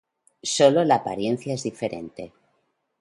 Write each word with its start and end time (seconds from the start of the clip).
sólo 0.41 0.83
la 0.83 0.95
apariencia 0.95 1.53
es 1.53 1.61
diferente 1.61 2.33